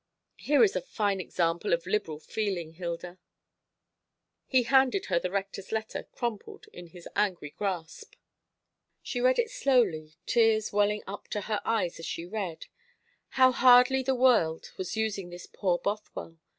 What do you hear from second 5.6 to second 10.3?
letter, crumpled in his angry grasp. She read it slowly,